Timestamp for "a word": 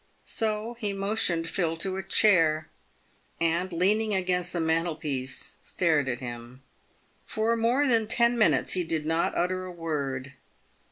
9.65-10.33